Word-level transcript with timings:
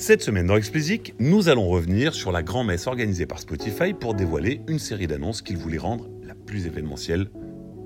Cette 0.00 0.22
semaine 0.22 0.46
dans 0.46 0.56
Explicit, 0.56 1.12
nous 1.18 1.50
allons 1.50 1.68
revenir 1.68 2.14
sur 2.14 2.32
la 2.32 2.42
grand-messe 2.42 2.86
organisée 2.86 3.26
par 3.26 3.38
Spotify 3.38 3.92
pour 3.92 4.14
dévoiler 4.14 4.62
une 4.66 4.78
série 4.78 5.06
d'annonces 5.06 5.42
qu'il 5.42 5.58
voulait 5.58 5.76
rendre 5.76 6.08
la 6.22 6.34
plus 6.34 6.66
événementielle 6.66 7.28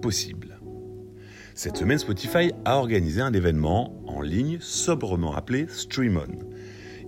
possible. 0.00 0.60
Cette 1.56 1.76
semaine, 1.76 1.98
Spotify 1.98 2.52
a 2.64 2.78
organisé 2.78 3.20
un 3.20 3.32
événement 3.32 4.00
en 4.06 4.20
ligne 4.20 4.58
sobrement 4.60 5.34
appelé 5.34 5.66
Stream 5.68 6.16
On. 6.16 6.38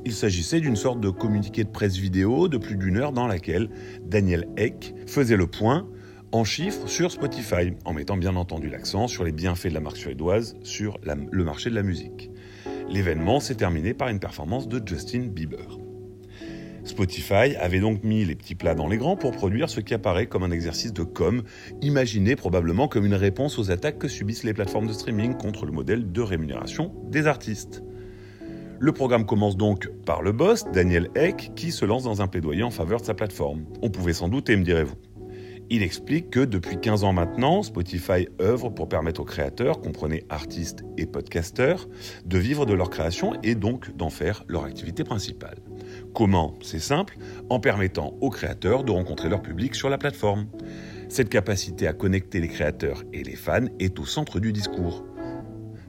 Il 0.05 0.13
s'agissait 0.13 0.59
d'une 0.59 0.75
sorte 0.75 1.01
de 1.01 1.11
communiqué 1.11 1.63
de 1.63 1.71
presse 1.71 1.97
vidéo 1.97 2.49
de 2.49 2.59
plus 2.59 2.77
d'une 2.77 2.97
heure 2.97 3.13
dans 3.13 3.29
laquelle 3.29 3.71
Daniel 4.03 4.49
Eck 4.57 4.93
faisait 5.07 5.37
le 5.37 5.47
point 5.47 5.89
en 6.33 6.43
chiffres 6.43 6.89
sur 6.89 7.13
Spotify, 7.13 7.75
en 7.85 7.93
mettant 7.93 8.17
bien 8.17 8.35
entendu 8.35 8.69
l'accent 8.69 9.07
sur 9.07 9.23
les 9.23 9.31
bienfaits 9.31 9.69
de 9.69 9.75
la 9.75 9.81
marque 9.81 9.99
suédoise 9.99 10.57
sur 10.65 10.99
le 11.05 11.45
marché 11.45 11.71
de 11.71 11.77
la 11.77 11.85
musique. 11.85 12.29
L'événement 12.89 13.41
s'est 13.41 13.57
terminé 13.57 13.95
par 13.95 14.09
une 14.09 14.21
performance 14.21 14.69
de 14.69 14.81
Justin 14.87 15.27
Bieber. 15.27 15.79
Spotify 16.85 17.57
avait 17.59 17.81
donc 17.81 18.05
mis 18.05 18.25
les 18.25 18.37
petits 18.37 18.55
plats 18.55 18.77
dans 18.77 18.87
les 18.87 18.97
grands 18.97 19.17
pour 19.17 19.33
produire 19.33 19.69
ce 19.69 19.81
qui 19.81 19.93
apparaît 19.93 20.27
comme 20.27 20.45
un 20.45 20.53
exercice 20.53 20.93
de 20.93 21.03
com, 21.03 21.43
imaginé 21.83 22.37
probablement 22.37 22.87
comme 22.87 23.05
une 23.05 23.15
réponse 23.15 23.59
aux 23.59 23.73
attaques 23.73 23.99
que 23.99 24.07
subissent 24.07 24.45
les 24.45 24.55
plateformes 24.55 24.87
de 24.87 24.93
streaming 24.93 25.35
contre 25.35 25.67
le 25.67 25.73
modèle 25.73 26.13
de 26.13 26.21
rémunération 26.21 26.95
des 27.11 27.27
artistes. 27.27 27.83
Le 28.79 28.93
programme 28.93 29.27
commence 29.27 29.57
donc 29.57 29.91
par 30.05 30.23
le 30.23 30.33
boss, 30.33 30.65
Daniel 30.73 31.09
Eck, 31.17 31.53
qui 31.57 31.73
se 31.73 31.85
lance 31.85 32.05
dans 32.05 32.23
un 32.23 32.29
plaidoyer 32.29 32.63
en 32.63 32.71
faveur 32.71 33.01
de 33.01 33.07
sa 33.07 33.15
plateforme. 33.15 33.65
On 33.83 33.91
pouvait 33.91 34.13
s'en 34.13 34.29
douter, 34.29 34.55
me 34.55 34.63
direz-vous. 34.63 34.95
Il 35.69 35.83
explique 35.83 36.31
que 36.31 36.41
depuis 36.41 36.79
15 36.81 37.03
ans 37.03 37.13
maintenant, 37.13 37.65
Spotify 37.65 38.29
œuvre 38.41 38.71
pour 38.71 38.89
permettre 38.89 39.21
aux 39.21 39.25
créateurs, 39.25 39.81
comprenez 39.81 40.25
artistes 40.29 40.85
et 40.97 41.07
podcasteurs, 41.07 41.89
de 42.25 42.39
vivre 42.39 42.67
de 42.67 42.75
leur 42.75 42.89
création 42.89 43.35
et 43.43 43.57
donc 43.57 43.97
d'en 43.97 44.11
faire 44.11 44.45
leur 44.47 44.65
activité 44.65 45.03
principale. 45.03 45.59
Comment? 46.15 46.55
C'est 46.63 46.79
simple, 46.79 47.19
en 47.51 47.59
permettant 47.59 48.15
aux 48.21 48.31
créateurs 48.31 48.85
de 48.85 48.93
rencontrer 48.93 49.29
leur 49.29 49.43
public 49.43 49.75
sur 49.75 49.89
la 49.89 49.99
plateforme. 49.99 50.47
Cette 51.09 51.31
capacité 51.31 51.89
à 51.89 51.93
connecter 51.93 52.41
les 52.41 52.49
créateurs 52.49 53.03
et 53.13 53.25
les 53.25 53.37
fans 53.37 53.67
est 53.81 53.99
au 53.99 54.05
centre 54.05 54.39
du 54.39 54.53
discours. 54.53 55.05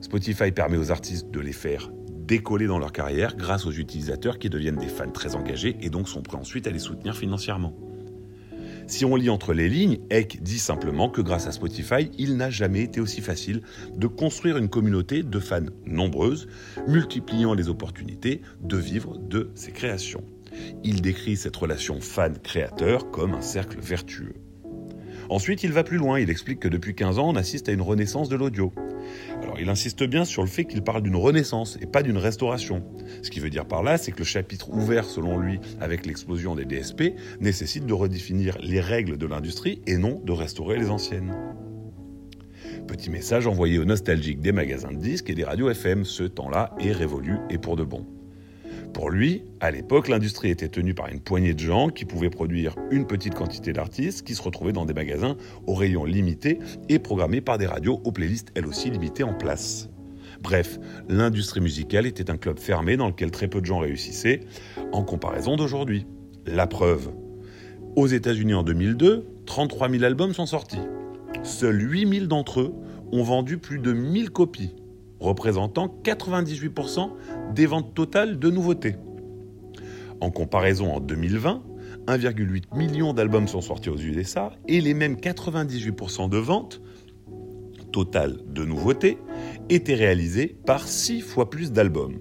Spotify 0.02 0.52
permet 0.52 0.78
aux 0.78 0.92
artistes 0.92 1.30
de 1.30 1.40
les 1.40 1.54
faire 1.54 1.92
décoller 2.28 2.68
dans 2.68 2.78
leur 2.78 2.92
carrière 2.92 3.38
grâce 3.38 3.66
aux 3.66 3.72
utilisateurs 3.72 4.38
qui 4.38 4.50
deviennent 4.50 4.76
des 4.76 4.90
fans 4.90 5.12
très 5.12 5.36
engagés 5.36 5.78
et 5.80 5.90
donc 5.90 6.10
sont 6.10 6.22
prêts 6.22 6.38
ensuite 6.38 6.68
à 6.68 6.72
les 6.72 6.80
soutenir 6.80 7.16
financièrement. 7.16 7.74
Si 8.88 9.04
on 9.04 9.18
lit 9.18 9.30
entre 9.30 9.54
les 9.54 9.68
lignes, 9.68 10.00
Eck 10.10 10.42
dit 10.42 10.60
simplement 10.60 11.10
que 11.10 11.20
grâce 11.20 11.46
à 11.46 11.52
Spotify, 11.52 12.10
il 12.18 12.38
n'a 12.38 12.50
jamais 12.50 12.84
été 12.84 13.02
aussi 13.02 13.20
facile 13.20 13.62
de 13.94 14.08
construire 14.08 14.58
une 14.58 14.70
communauté 14.70 15.24
de 15.24 15.40
fans 15.40 15.60
nombreuses, 15.86 16.48
multipliant 16.88 17.54
les 17.54 17.68
opportunités 17.68 18.42
de 18.62 18.78
vivre 18.78 19.18
de 19.18 19.52
ses 19.56 19.74
créations. 19.74 20.24
Il 20.86 21.02
décrit 21.02 21.36
cette 21.36 21.58
relation 21.58 22.00
fan-créateur 22.00 23.12
comme 23.12 23.34
un 23.34 23.42
cercle 23.42 23.78
vertueux. 23.82 24.36
Ensuite, 25.30 25.64
il 25.64 25.74
va 25.74 25.84
plus 25.84 25.98
loin, 25.98 26.22
il 26.22 26.30
explique 26.30 26.62
que 26.62 26.70
depuis 26.70 26.96
15 26.96 27.20
ans, 27.20 27.28
on 27.28 27.36
assiste 27.36 27.68
à 27.68 27.74
une 27.74 27.82
renaissance 27.82 28.30
de 28.30 28.38
l'audio. 28.38 28.72
Il 29.60 29.70
insiste 29.70 30.04
bien 30.04 30.26
sur 30.26 30.44
le 30.44 30.48
fait 30.48 30.66
qu'il 30.66 30.82
parle 30.82 31.02
d'une 31.02 31.16
renaissance 31.16 31.78
et 31.82 31.86
pas 31.86 32.04
d'une 32.04 32.18
restauration. 32.18 32.84
Ce 33.22 33.30
qui 33.30 33.40
veut 33.40 33.50
dire 33.50 33.66
par 33.66 33.84
là, 33.84 33.98
c'est 33.98 34.12
que 34.12 34.20
le 34.20 34.26
chapitre 34.26 34.70
ouvert 34.70 35.06
selon 35.06 35.38
lui 35.38 35.60
avec 35.80 36.06
l'explosion 36.06 36.56
des 36.56 36.66
DSP 36.66 37.14
nécessite 37.40 37.86
de 37.86 37.94
redéfinir 37.94 38.58
les 38.62 38.82
règles 38.82 39.18
de 39.18 39.26
l'industrie 39.26 39.82
et 39.88 39.98
non 39.98 40.22
de 40.24 40.32
restaurer 40.32 40.78
les 40.78 40.90
anciennes. 40.90 41.34
Petit 42.88 43.10
message 43.10 43.48
envoyé 43.48 43.80
aux 43.80 43.86
nostalgiques 43.86 44.40
des 44.40 44.52
magasins 44.52 44.92
de 44.92 44.98
disques 44.98 45.30
et 45.30 45.36
des 45.36 45.44
radios 45.44 45.70
FM, 45.70 46.06
ce 46.06 46.24
temps-là 46.24 46.74
est 46.80 46.92
révolu 46.92 47.38
et 47.50 47.58
pour 47.58 47.76
de 47.76 47.84
bon. 47.84 48.06
Pour 48.98 49.12
lui, 49.12 49.44
à 49.60 49.70
l'époque, 49.70 50.08
l'industrie 50.08 50.50
était 50.50 50.70
tenue 50.70 50.96
par 50.96 51.08
une 51.10 51.20
poignée 51.20 51.54
de 51.54 51.60
gens 51.60 51.90
qui 51.90 52.04
pouvaient 52.04 52.32
produire 52.32 52.76
une 52.90 53.06
petite 53.06 53.36
quantité 53.36 53.72
d'artistes 53.72 54.26
qui 54.26 54.34
se 54.34 54.42
retrouvaient 54.42 54.72
dans 54.72 54.86
des 54.86 54.96
magasins 54.96 55.38
aux 55.68 55.76
rayons 55.76 56.04
limités 56.04 56.58
et 56.90 56.98
programmés 56.98 57.40
par 57.40 57.60
des 57.60 57.68
radios 57.68 58.02
aux 58.06 58.12
playlists 58.12 58.48
elles 58.56 58.66
aussi 58.66 58.90
limitées 58.90 59.24
en 59.24 59.36
place. 59.36 59.88
Bref, 60.42 60.80
l'industrie 61.10 61.62
musicale 61.62 62.08
était 62.08 62.32
un 62.32 62.38
club 62.38 62.58
fermé 62.58 62.98
dans 62.98 63.06
lequel 63.06 63.30
très 63.30 63.48
peu 63.48 63.62
de 63.62 63.68
gens 63.68 63.78
réussissaient, 63.78 64.40
en 64.92 65.04
comparaison 65.04 65.58
d'aujourd'hui. 65.58 66.08
La 66.48 66.66
preuve. 66.66 67.12
Aux 67.96 68.08
États-Unis 68.08 68.56
en 68.56 68.64
2002, 68.64 69.28
33 69.46 69.92
000 69.92 70.06
albums 70.06 70.34
sont 70.34 70.48
sortis. 70.48 70.82
Seuls 71.44 71.80
8 71.80 72.14
000 72.16 72.26
d'entre 72.26 72.62
eux 72.62 72.74
ont 73.12 73.22
vendu 73.22 73.60
plus 73.60 73.78
de 73.78 73.94
1000 73.94 74.32
copies 74.32 74.74
représentant 75.20 75.88
98% 76.04 77.12
des 77.54 77.66
ventes 77.66 77.94
totales 77.94 78.40
de 78.40 78.50
nouveautés. 78.50 78.96
En 80.22 80.32
comparaison, 80.32 80.94
en 80.94 81.00
2020, 81.00 81.64
1,8 82.08 82.76
million 82.76 83.14
d'albums 83.14 83.48
sont 83.48 83.62
sortis 83.62 83.90
aux 83.90 83.98
USA 83.98 84.54
et 84.68 84.82
les 84.82 84.94
mêmes 84.94 85.16
98% 85.16 86.30
de 86.30 86.38
ventes 86.38 86.82
totales 87.92 88.40
de 88.48 88.64
nouveautés 88.64 89.18
étaient 89.70 89.96
réalisées 89.96 90.58
par 90.66 90.88
6 90.88 91.22
fois 91.22 91.50
plus 91.50 91.72
d'albums. 91.72 92.20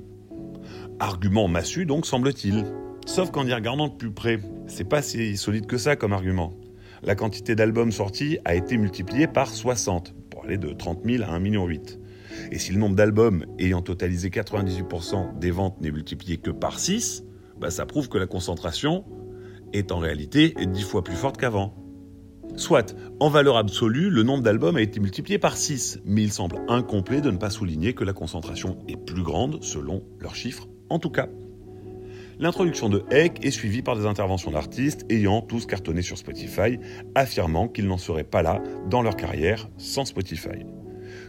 Argument 0.98 1.48
massu 1.48 1.86
donc 1.86 2.06
semble-t-il. 2.06 2.64
Sauf 3.06 3.30
qu'en 3.30 3.46
y 3.46 3.52
regardant 3.52 3.88
de 3.88 3.94
plus 3.94 4.10
près, 4.10 4.40
c'est 4.66 4.88
pas 4.88 5.02
si 5.02 5.36
solide 5.36 5.66
que 5.66 5.78
ça 5.78 5.94
comme 5.94 6.12
argument. 6.12 6.54
La 7.02 7.14
quantité 7.14 7.54
d'albums 7.54 7.92
sortis 7.92 8.38
a 8.44 8.54
été 8.54 8.76
multipliée 8.78 9.26
par 9.26 9.48
60, 9.48 10.14
pour 10.30 10.44
aller 10.44 10.58
de 10.58 10.72
30 10.72 11.04
000 11.04 11.22
à 11.22 11.38
1,8 11.38 11.40
million. 11.40 11.68
Et 12.52 12.58
si 12.58 12.72
le 12.72 12.78
nombre 12.78 12.96
d'albums 12.96 13.46
ayant 13.58 13.82
totalisé 13.82 14.30
98% 14.30 15.38
des 15.38 15.50
ventes 15.50 15.80
n'est 15.80 15.90
multiplié 15.90 16.36
que 16.36 16.50
par 16.50 16.78
6, 16.78 17.24
bah 17.58 17.70
ça 17.70 17.86
prouve 17.86 18.08
que 18.08 18.18
la 18.18 18.26
concentration 18.26 19.04
est 19.72 19.92
en 19.92 19.98
réalité 19.98 20.54
10 20.60 20.82
fois 20.82 21.02
plus 21.02 21.16
forte 21.16 21.36
qu'avant. 21.36 21.74
Soit, 22.56 22.96
en 23.20 23.28
valeur 23.28 23.56
absolue, 23.56 24.08
le 24.08 24.22
nombre 24.22 24.42
d'albums 24.42 24.76
a 24.76 24.80
été 24.80 25.00
multiplié 25.00 25.38
par 25.38 25.56
6, 25.56 26.00
mais 26.04 26.22
il 26.22 26.32
semble 26.32 26.62
incomplet 26.68 27.20
de 27.20 27.30
ne 27.30 27.36
pas 27.36 27.50
souligner 27.50 27.92
que 27.92 28.04
la 28.04 28.12
concentration 28.12 28.78
est 28.88 28.96
plus 28.96 29.22
grande 29.22 29.62
selon 29.62 30.02
leurs 30.20 30.34
chiffres 30.34 30.68
en 30.88 30.98
tout 30.98 31.10
cas. 31.10 31.28
L'introduction 32.38 32.88
de 32.88 33.02
Heck 33.10 33.44
est 33.44 33.50
suivie 33.50 33.82
par 33.82 33.96
des 33.96 34.04
interventions 34.04 34.50
d'artistes 34.50 35.06
ayant 35.10 35.40
tous 35.40 35.64
cartonné 35.64 36.02
sur 36.02 36.18
Spotify, 36.18 36.78
affirmant 37.14 37.66
qu'ils 37.66 37.86
n'en 37.86 37.96
seraient 37.96 38.24
pas 38.24 38.42
là 38.42 38.62
dans 38.90 39.00
leur 39.02 39.16
carrière 39.16 39.68
sans 39.78 40.04
Spotify. 40.04 40.66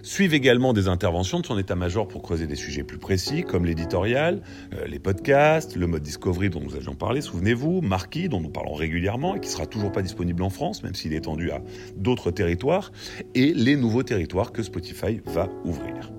Suivent 0.08 0.36
également 0.36 0.72
des 0.72 0.88
interventions 0.88 1.42
de 1.42 1.46
son 1.46 1.58
état-major 1.58 2.08
pour 2.08 2.22
creuser 2.22 2.48
des 2.48 2.56
sujets 2.56 2.86
plus 2.86 2.98
précis, 2.98 3.44
comme 3.44 3.66
l'éditorial, 3.66 4.42
euh, 4.74 4.88
les 4.88 5.00
podcasts, 5.00 5.76
le 5.76 5.86
mode 5.86 6.02
Discovery 6.02 6.50
dont 6.50 6.62
nous 6.62 6.76
avions 6.76 6.96
parlé, 6.96 7.20
souvenez-vous, 7.20 7.82
Marquis, 7.82 8.30
dont 8.30 8.40
nous 8.40 8.50
parlons 8.50 8.74
régulièrement 8.74 9.36
et 9.36 9.42
qui 9.42 9.50
sera 9.50 9.66
toujours 9.66 9.92
pas 9.92 10.02
disponible 10.02 10.44
en 10.44 10.50
France, 10.50 10.82
même 10.82 10.96
s'il 10.96 11.12
est 11.12 11.18
étendu 11.18 11.52
à 11.52 11.62
d'autres 11.98 12.32
territoires, 12.32 12.94
et 13.36 13.54
les 13.54 13.76
nouveaux 13.76 14.04
territoires 14.04 14.54
que 14.54 14.64
Spotify 14.64 15.20
va 15.26 15.50
ouvrir. 15.66 16.14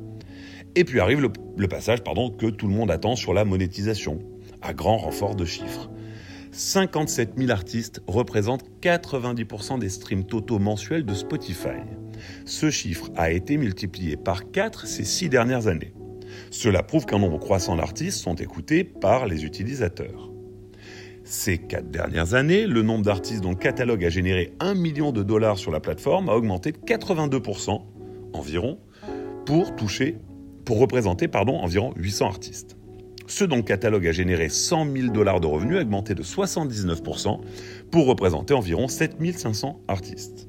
Et 0.74 0.84
puis 0.84 1.00
arrive 1.00 1.22
le, 1.22 1.66
passage 1.66 2.00
que 2.02 2.50
tout 2.50 2.68
le 2.68 2.74
monde 2.74 2.90
attend 2.90 3.16
sur 3.16 3.32
la 3.32 3.46
monétisation, 3.46 4.18
à 4.60 4.74
grand 4.74 4.98
renfort 4.98 5.34
de 5.34 5.46
chiffres. 5.46 5.88
57 6.52 7.38
000 7.38 7.50
artistes 7.50 8.02
représentent 8.06 8.66
90% 8.82 9.78
des 9.78 9.88
streams 9.88 10.24
totaux 10.24 10.58
mensuels 10.58 11.06
de 11.06 11.14
Spotify. 11.14 11.80
Ce 12.44 12.70
chiffre 12.70 13.10
a 13.16 13.30
été 13.30 13.56
multiplié 13.56 14.16
par 14.16 14.50
4 14.50 14.86
ces 14.86 15.04
6 15.04 15.28
dernières 15.28 15.66
années. 15.66 15.92
Cela 16.50 16.82
prouve 16.82 17.06
qu'un 17.06 17.18
nombre 17.18 17.38
croissant 17.38 17.76
d'artistes 17.76 18.18
sont 18.18 18.34
écoutés 18.34 18.84
par 18.84 19.26
les 19.26 19.44
utilisateurs. 19.44 20.30
Ces 21.24 21.58
4 21.58 21.90
dernières 21.90 22.34
années, 22.34 22.66
le 22.66 22.82
nombre 22.82 23.04
d'artistes 23.04 23.42
dont 23.42 23.50
le 23.50 23.56
catalogue 23.56 24.04
a 24.04 24.08
généré 24.08 24.54
1 24.60 24.74
million 24.74 25.12
de 25.12 25.22
dollars 25.22 25.58
sur 25.58 25.70
la 25.70 25.80
plateforme 25.80 26.28
a 26.28 26.34
augmenté 26.34 26.72
de 26.72 26.78
82% 26.78 27.82
environ 28.32 28.78
pour 29.44 29.76
toucher 29.76 30.16
pour 30.64 30.78
représenter 30.78 31.28
pardon, 31.28 31.56
environ 31.56 31.92
800 31.96 32.26
artistes. 32.26 32.76
Ce 33.26 33.44
dont 33.44 33.56
le 33.56 33.62
catalogue 33.62 34.06
a 34.06 34.12
généré 34.12 34.48
100 34.48 34.86
000 34.94 35.08
dollars 35.12 35.40
de 35.40 35.46
revenus 35.46 35.76
a 35.76 35.82
augmenté 35.82 36.14
de 36.14 36.22
79% 36.22 37.40
pour 37.90 38.06
représenter 38.06 38.54
environ 38.54 38.88
7500 38.88 39.82
artistes. 39.86 40.48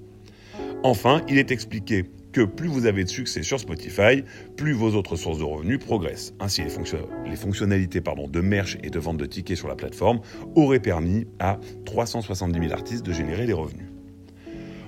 Enfin, 0.84 1.22
il 1.28 1.38
est 1.38 1.52
expliqué 1.52 2.06
que 2.31 2.42
plus 2.42 2.70
vous 2.70 2.86
avez 2.86 3.04
de 3.04 3.10
succès 3.10 3.44
sur 3.44 3.60
Spotify, 3.60 4.24
plus 4.56 4.72
vos 4.72 4.96
autres 4.96 5.18
sources 5.18 5.40
de 5.40 5.44
revenus 5.44 5.78
progressent. 5.78 6.34
Ainsi, 6.40 6.64
les, 6.64 7.36
fonctionnalités 7.36 8.00
de 8.00 8.40
merch 8.40 8.78
et 8.81 8.90
de 8.90 8.98
vente 8.98 9.18
de 9.18 9.26
tickets 9.26 9.58
sur 9.58 9.68
la 9.68 9.76
plateforme 9.76 10.22
auraient 10.56 10.80
permis 10.80 11.26
à 11.40 11.60
370 11.86 12.60
000 12.60 12.72
artistes 12.72 13.06
de 13.06 13.12
générer 13.12 13.46
des 13.46 13.54
revenus. 13.54 13.88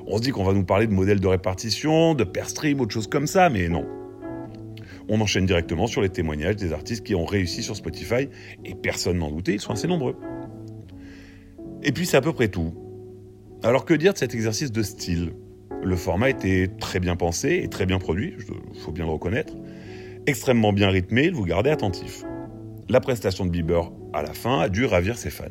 On 0.07 0.17
se 0.17 0.21
dit 0.21 0.31
qu'on 0.31 0.45
va 0.45 0.53
nous 0.53 0.63
parler 0.63 0.87
de 0.87 0.93
modèles 0.93 1.19
de 1.19 1.27
répartition, 1.27 2.13
de 2.13 2.23
per 2.23 2.45
stream, 2.45 2.79
autre 2.79 2.93
chose 2.93 3.07
comme 3.07 3.27
ça, 3.27 3.49
mais 3.49 3.67
non. 3.67 3.85
On 5.09 5.19
enchaîne 5.19 5.45
directement 5.45 5.87
sur 5.87 6.01
les 6.01 6.09
témoignages 6.09 6.55
des 6.55 6.71
artistes 6.71 7.05
qui 7.05 7.15
ont 7.15 7.25
réussi 7.25 7.63
sur 7.63 7.75
Spotify, 7.75 8.29
et 8.63 8.75
personne 8.75 9.17
n'en 9.17 9.29
doutait, 9.29 9.55
ils 9.55 9.59
sont 9.59 9.73
assez 9.73 9.87
nombreux. 9.87 10.15
Et 11.83 11.91
puis 11.91 12.05
c'est 12.05 12.17
à 12.17 12.21
peu 12.21 12.31
près 12.31 12.47
tout. 12.47 12.73
Alors 13.61 13.83
que 13.83 13.93
dire 13.93 14.13
de 14.13 14.17
cet 14.17 14.33
exercice 14.33 14.71
de 14.71 14.83
style? 14.83 15.33
Le 15.83 15.95
format 15.95 16.29
était 16.29 16.69
très 16.79 16.99
bien 16.99 17.15
pensé 17.15 17.61
et 17.63 17.67
très 17.67 17.85
bien 17.85 17.99
produit, 17.99 18.35
il 18.37 18.79
faut 18.79 18.91
bien 18.91 19.05
le 19.05 19.11
reconnaître. 19.11 19.53
Extrêmement 20.27 20.73
bien 20.73 20.89
rythmé, 20.89 21.29
vous 21.29 21.45
gardait 21.45 21.71
attentif. 21.71 22.23
la 22.89 22.99
prestation 22.99 23.45
de 23.45 23.51
Bieber 23.51 23.91
à 24.13 24.21
la 24.21 24.33
fin 24.33 24.59
a 24.59 24.69
dû 24.69 24.85
ravir 24.85 25.17
ses 25.17 25.29
fans. 25.29 25.45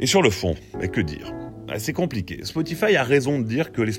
Et 0.00 0.06
sur 0.06 0.22
le 0.22 0.30
fond, 0.30 0.54
mais 0.78 0.88
que 0.88 1.00
dire? 1.00 1.32
Ah, 1.68 1.78
C'est 1.78 1.92
compliqué. 1.92 2.40
Spotify 2.42 2.96
a 2.96 3.04
raison 3.04 3.38
de 3.38 3.44
dire 3.44 3.70
que 3.70 3.80
les, 3.80 3.92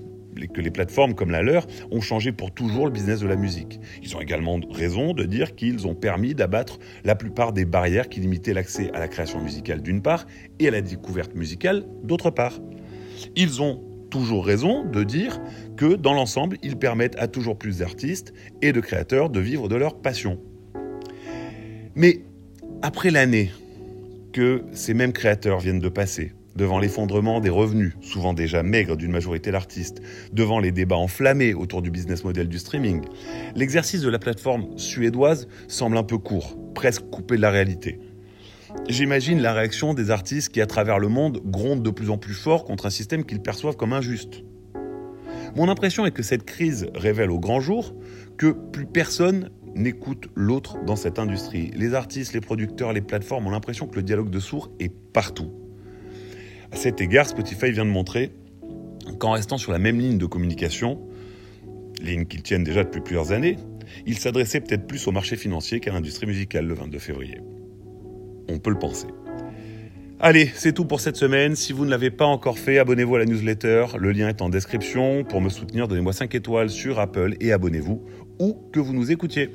que 0.48 0.60
les 0.60 0.72
plateformes 0.72 1.16
comme 1.16 1.32
la 1.32 1.42
leur 1.42 1.66
ont 1.92 2.02
changé 2.02 2.34
pour 2.34 2.54
toujours 2.54 2.86
le 2.86 2.92
business 2.92 3.22
de 3.22 3.28
la 3.28 3.38
musique. 3.38 3.80
Ils 4.04 4.16
ont 4.16 4.22
également 4.22 4.60
raison 4.70 5.14
de 5.14 5.24
dire 5.24 5.56
qu'ils 5.56 5.88
ont 5.88 5.96
permis 5.96 6.36
d'abattre 6.36 6.80
la 7.06 7.16
plupart 7.16 7.54
des 7.54 7.64
barrières 7.64 8.10
qui 8.10 8.20
limitaient 8.20 8.54
l'accès 8.54 8.92
à 8.94 9.00
la 9.00 9.08
création 9.08 9.40
musicale 9.40 9.82
d'une 9.82 10.02
part 10.02 10.28
et 10.60 10.68
à 10.68 10.72
la 10.72 10.82
découverte 10.82 11.34
musicale 11.34 11.86
d'autre 12.04 12.30
part. 12.30 12.60
Ils 13.38 13.62
ont 13.62 13.95
toujours 14.16 14.46
raison 14.46 14.86
de 14.86 15.04
dire 15.04 15.42
que 15.76 15.96
dans 15.96 16.14
l'ensemble, 16.14 16.58
ils 16.64 16.78
permettent 16.78 17.18
à 17.20 17.28
toujours 17.28 17.58
plus 17.58 17.80
d'artistes 17.80 18.34
et 18.62 18.72
de 18.72 18.80
créateurs 18.80 19.30
de 19.30 19.42
vivre 19.42 19.68
de 19.68 19.76
leur 19.76 20.00
passion. 20.02 20.40
Mais 21.96 22.22
après 22.82 23.12
l'année 23.12 23.52
que 24.32 24.64
ces 24.72 24.94
mêmes 24.94 25.12
créateurs 25.12 25.60
viennent 25.60 25.82
de 25.82 25.90
passer, 25.90 26.32
devant 26.56 26.80
l'effondrement 26.80 27.42
des 27.42 27.50
revenus, 27.50 27.92
souvent 28.00 28.34
déjà 28.34 28.64
maigres 28.64 28.96
d'une 28.96 29.12
majorité 29.12 29.52
d'artistes, 29.52 30.02
devant 30.32 30.62
les 30.62 30.72
débats 30.72 30.96
enflammés 30.96 31.54
autour 31.54 31.82
du 31.82 31.92
business 31.92 32.24
model 32.24 32.48
du 32.48 32.58
streaming, 32.58 33.02
l'exercice 33.54 34.00
de 34.00 34.10
la 34.10 34.20
plateforme 34.20 34.78
suédoise 34.78 35.50
semble 35.68 35.98
un 35.98 36.04
peu 36.04 36.18
court, 36.18 36.58
presque 36.74 37.04
coupé 37.10 37.36
de 37.36 37.42
la 37.42 37.52
réalité. 37.52 38.00
J'imagine 38.88 39.42
la 39.42 39.54
réaction 39.54 39.94
des 39.94 40.12
artistes 40.12 40.50
qui, 40.50 40.62
à 40.62 40.68
travers 40.68 41.00
le 41.00 41.08
monde, 41.08 41.42
grondent 41.44 41.84
de 41.84 41.90
plus 41.90 42.10
en 42.10 42.18
plus 42.18 42.34
fort 42.34 42.66
contre 42.66 42.86
un 42.86 42.92
système 42.92 43.26
qu'ils 43.26 43.42
perçoivent 43.42 43.76
comme 43.76 43.94
injuste. 43.94 44.44
Mon 45.56 45.70
impression 45.70 46.06
est 46.06 46.12
que 46.12 46.24
cette 46.24 46.44
crise 46.44 46.88
révèle 46.94 47.32
au 47.32 47.40
grand 47.40 47.60
jour 47.60 47.96
que 48.38 48.52
plus 48.52 48.86
personne 48.86 49.50
n'écoute 49.74 50.30
l'autre 50.36 50.78
dans 50.86 50.96
cette 50.96 51.20
industrie. 51.20 51.72
Les 51.76 51.94
artistes, 51.94 52.34
les 52.34 52.42
producteurs, 52.42 52.94
les 52.94 53.02
plateformes 53.02 53.48
ont 53.48 53.52
l'impression 53.52 53.88
que 53.88 53.96
le 53.96 54.04
dialogue 54.04 54.30
de 54.30 54.40
sourds 54.40 54.72
est 54.80 54.90
partout. 54.90 55.52
À 56.72 56.76
cet 56.76 57.02
égard, 57.02 57.28
Spotify 57.28 57.72
vient 57.72 57.86
de 57.86 57.90
montrer 57.90 58.32
qu'en 59.20 59.32
restant 59.32 59.58
sur 59.58 59.72
la 59.72 59.80
même 59.80 60.00
ligne 60.00 60.18
de 60.18 60.26
communication, 60.26 61.00
ligne 62.02 62.26
qu'ils 62.26 62.44
tiennent 62.44 62.64
déjà 62.64 62.84
depuis 62.84 63.02
plusieurs 63.02 63.32
années, 63.32 63.58
ils 64.06 64.18
s'adressaient 64.18 64.62
peut-être 64.62 64.88
plus 64.88 65.08
au 65.08 65.12
marché 65.12 65.36
financier 65.36 65.80
qu'à 65.80 65.92
l'industrie 65.92 66.28
musicale 66.28 66.66
le 66.66 66.74
22 66.74 67.00
février. 67.00 67.40
On 68.50 68.60
peut 68.60 68.72
le 68.72 68.80
penser. 68.80 69.08
Allez, 70.20 70.50
c'est 70.56 70.72
tout 70.72 70.86
pour 70.86 71.02
cette 71.02 71.18
semaine. 71.18 71.56
Si 71.56 71.74
vous 71.74 71.86
ne 71.86 71.90
l'avez 71.90 72.10
pas 72.10 72.26
encore 72.26 72.58
fait, 72.58 72.80
abonnez-vous 72.80 73.16
à 73.16 73.20
la 73.20 73.26
newsletter. 73.26 73.86
Le 73.98 74.12
lien 74.12 74.30
est 74.30 74.42
en 74.42 74.50
description. 74.50 75.24
Pour 75.24 75.42
me 75.42 75.50
soutenir, 75.50 75.88
donnez-moi 75.88 76.14
5 76.14 76.34
étoiles 76.36 76.70
sur 76.70 77.00
Apple 77.00 77.36
et 77.42 77.52
abonnez-vous 77.52 78.02
où 78.40 78.58
que 78.72 78.80
vous 78.80 78.94
nous 78.94 79.12
écoutiez. 79.12 79.50